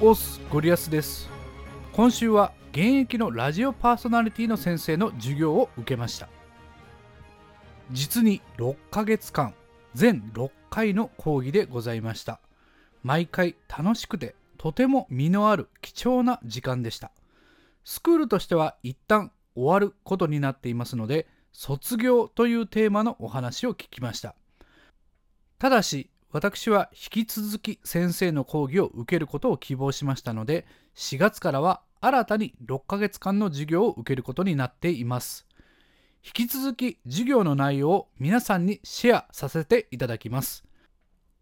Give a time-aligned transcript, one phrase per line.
[0.00, 1.30] オスゴリアスです。
[1.92, 6.28] 今週は現役のラジオパーソナリティの先生の授業を受けました。
[7.92, 9.54] 実に6ヶ月間
[9.94, 12.40] 全6回の講義でございました。
[13.04, 17.12] 毎回楽しくてとても実のある貴重な時間でした。
[17.84, 24.34] スクールとしては一旦終わることになっていますので卒業というテーマのお話を聞きました。
[25.60, 30.66] ただし私は引き続き先生の講義を受けることを希望しましたので
[30.96, 35.46] 4月からは新たに6ヶ月間の授業を受けることになっています。
[36.24, 40.64] 引き続き授業の内容を皆さんにシェアさせていただきます。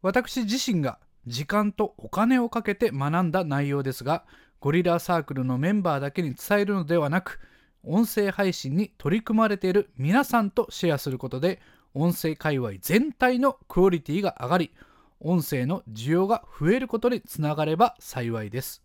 [0.03, 4.27] 私自身が時間とお金をかけて学んだ内容ですが
[4.61, 7.41] ゴリラサークルのメンバーだけに伝えるのではなく
[7.83, 11.63] 音声配信に取り組まれている皆さんとシェアすることで
[11.95, 14.73] 音声界隈全体のクオリティが上がり
[15.21, 18.83] 音声の需要が増えることにつながれば幸いです。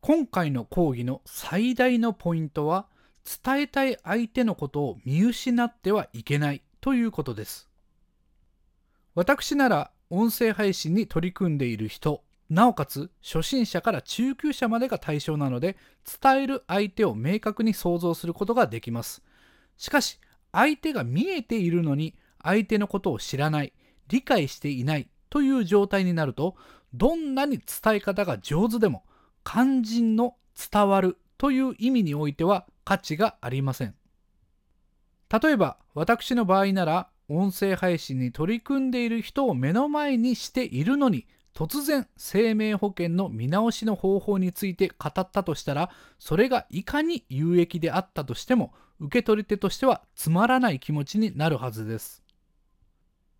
[0.00, 2.86] 今回の講義の最大のポイントは
[3.44, 7.68] 伝えたい相手のことを見失ってはいけないということです。
[9.14, 15.76] 私なら音声配信に取り組んでいる人なおかつ初心者から中級者までが対象なので
[16.20, 19.22] 伝える相手を明確に想像することができます。
[19.78, 20.20] しかし
[20.52, 23.72] 相手が見えているのに相手のことを知らない
[24.08, 26.56] 理解していないという状態になると
[26.94, 29.04] どんなに伝え方が上手でも
[29.44, 30.36] 肝心の
[30.70, 33.94] 伝わるという意味においては価値がありません。
[35.42, 52.22] 例えば私の場合なら音声配信に取り組んでいる人を目の前にしているのに突然生命保険の見直しの方法について語ったとしたらそれがいかに有益であったとしても受け取り手としてはつまらない気持ちになるはずです。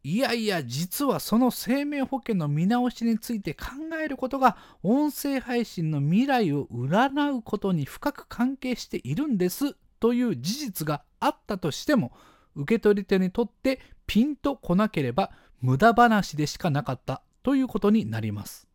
[0.04, 3.66] いやいや実はその生命保険の見直しについて考
[4.02, 12.12] えることが音声配信の未来を占うことに深く関係しているんですという事実があったとしても
[12.56, 15.30] 受け取り手にとってピンとこなければ
[15.60, 18.68] 無駄話でしかなかったということになります。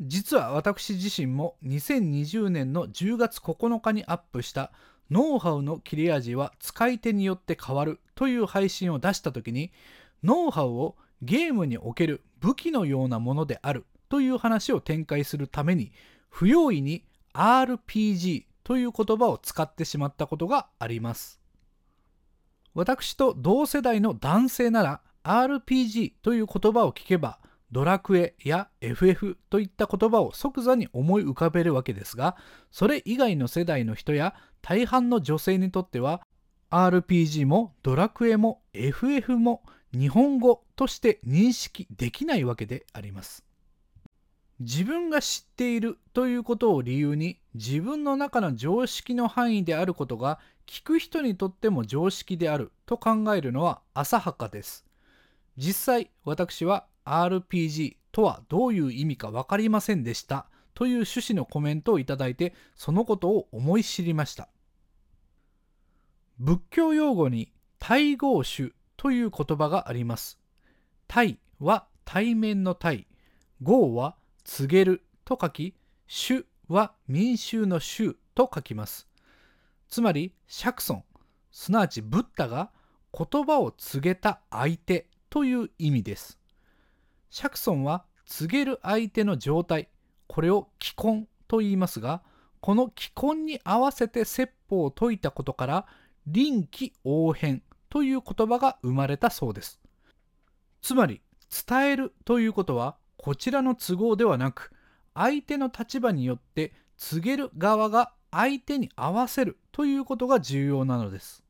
[0.00, 4.70] 実は私自身も2020年の10月9日にアップした
[5.10, 9.72] ノウハウの切れ味は使い手によって変わるという配信を出した時に
[10.22, 15.92] ノウハウをゲームにおける武器のようなものであるという話を展開するために
[16.28, 21.40] 不用意に RPG という言葉を使ってしまったことがあります
[22.74, 27.38] 私と同世代の男性なら RPG という言葉を聞けば
[27.70, 32.36] ドラクエや FF といった言葉を即座に思い浮かべるわけですが
[32.70, 36.22] それ以外の世代の人や大半の女性にとっては
[36.70, 39.62] RPG もドラクエも FF も
[39.92, 43.44] 日本語として認識できないわけであります。
[44.60, 54.84] 自分が知っているということを理由に自分の中の常識の範囲であることが聞く人にとっても常識であると考えるのは浅はかです。
[55.56, 64.48] 実際私は RPG とはどういう意味か分かりませんでしたという趣旨のコメントをいただいてそのことを思い知りました。
[66.38, 70.38] 仏教用語に対合種という言葉があります。
[71.06, 73.06] 対は対面の対
[73.62, 75.74] 合は告げると書き
[76.06, 79.08] 主は民衆の衆と書きます。
[79.88, 81.02] つまり釈尊
[81.50, 82.70] すなわちブッダが
[83.12, 86.38] 言葉を告げた相手という意味です。
[87.30, 89.88] 釈尊は告げる相手の状態
[90.26, 92.22] これを既婚と言いますが
[92.60, 95.86] この既婚に合わせて説法を説いたことから
[96.26, 99.80] 臨機応変という言葉が生まれたそうです。
[100.82, 101.22] つまり
[101.66, 104.72] 伝えるということはこちらの都合ではなく
[105.14, 111.42] 相手の立場によって告げる側が相手に合わせるということが重要なのです。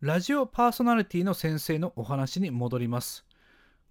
[0.00, 3.23] ラジオパーソナリティの先生のお話に戻ります。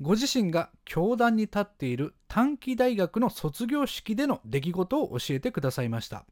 [0.04, 6.26] ご自身が教壇に立っている短期大学の卒業式での出来事を教えてくださいました。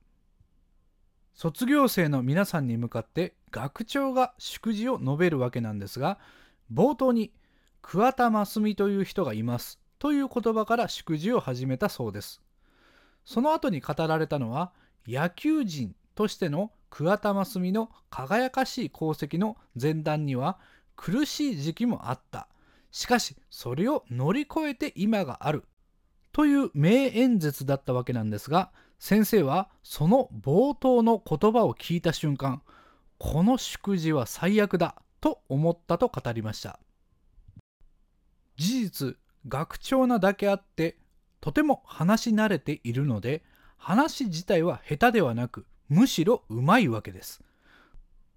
[1.33, 6.19] 卒業生の皆さんに向かって学長が祝辞を述べるわけなんですが
[6.73, 7.31] 冒頭に
[7.81, 12.41] 桑田真澄という人がいますという言葉から祝辞を始めたそうです。
[13.23, 14.73] その後に語られたのは
[15.07, 20.59] 野球人としての桑田真澄の輝かしい功績の前段には
[20.97, 22.49] 苦しい時期もあった。
[22.91, 25.63] しかしそれを乗り越えて今がある。
[26.31, 32.61] という名演説だったわけなんですが先生はその冒頭の言葉を聞いた瞬間
[33.17, 36.79] この祝辞は最悪だと思ったと語りました。
[38.57, 39.17] 事実
[39.47, 40.97] 学長なだけあって
[41.39, 43.43] とても話し慣れているので
[43.77, 47.41] 話自体は下手ではなくむしろうまいわけです。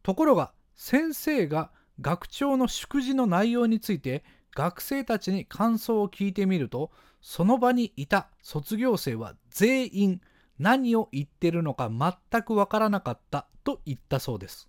[0.02, 1.70] ところが先生が
[2.00, 4.24] 学長の祝辞の内容について
[4.54, 6.90] 学生たちに感想を聞いてみると
[7.20, 10.20] その場にいた卒業生は全員
[10.58, 14.68] 何を言ってるのか全くわからなかったと言ったそうです。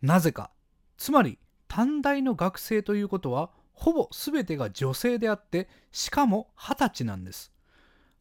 [0.00, 0.50] なぜか
[0.96, 1.38] つまり
[1.68, 7.52] 短大の学生ということはほぼ全てが女性であってしかも二十歳なんです。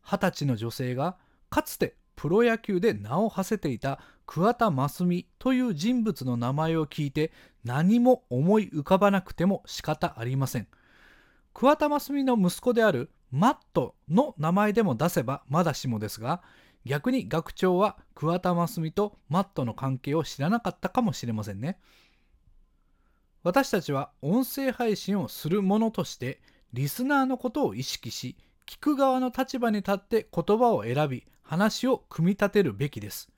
[0.01, 1.17] 二十歳の女性が
[1.49, 7.31] かつてプロ野球で名を馳せていた桑田真澄という人物の名前を聞いて
[7.63, 10.67] 何も思い浮かばなくても仕方ありません。
[11.53, 16.41] 桑田真澄の息子であるマットの名前でも出せばまだしもですが
[16.85, 21.79] 逆に学長は桑田真澄とマットの関係を知らなかったかもしれませんね。
[23.43, 33.29] 私たちは音声配信をする者としてリスナーのことを意識し聞く側の立場に立って言葉を選び話を組み立てるべきです。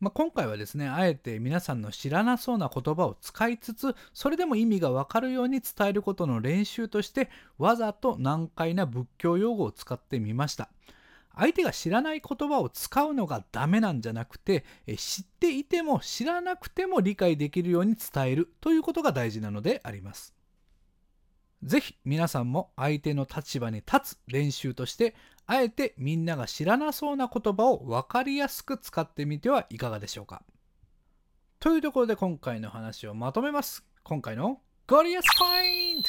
[0.00, 7.28] まあ、今回はですねあえて皆さんの知らなそうな言葉を使いつつそれでも意味がわかるように伝えることの練習として
[7.58, 10.70] わざと難解な仏教用語を使ってみました。
[11.36, 14.64] 相手が知らない言葉を使うのがダメなんじゃなくて
[14.96, 20.34] 知っていても知らなくても理解できるように伝えるということが大事なのであります。
[21.62, 25.14] ぜひ皆さんも相手の立場に立つ練習として
[25.46, 30.42] あえてみんなが知らなそうな言葉を分かりやすく使ってみてはいかがでしょうか。
[31.60, 33.84] というところで今回の話をまとめます。
[34.02, 36.08] 今回のゴリアスポイント。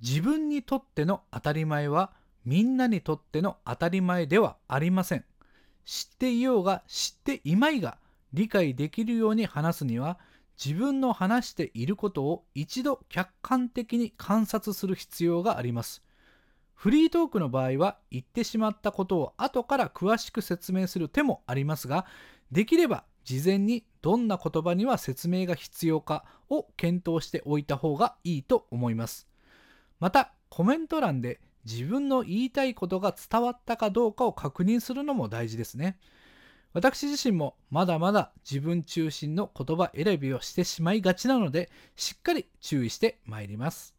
[0.00, 2.12] 自分にとっての当たり前は
[2.44, 5.24] みんなにとっての当たり前ではありません。
[5.84, 7.98] 知っていようが知っていまいが
[8.32, 10.18] 理解できるように話すには
[10.62, 16.02] 自分の話していることを一度客観的に観察する必要があります。
[16.74, 22.06] フリートークの場合は言ってしまったことを後から詳しく説明する手もありますが、
[22.52, 29.26] できれば事前にどんな言葉には説明が必要かを検討しておいた方がいいと思います。
[29.98, 35.98] また、コメント欄で自分の言いたいことが伝わったかどうかを確認するのも大事ですね。
[36.74, 43.94] 私自身もまだまだ自分中心の言葉選びをしてしまいがちなので、しっかり注意してまいります。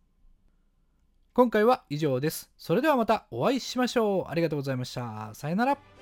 [1.34, 2.52] 今回は以上です。
[2.58, 4.30] それではまたお会いしましょう。
[4.30, 5.32] ありがとうございました。
[5.34, 5.95] さよなら。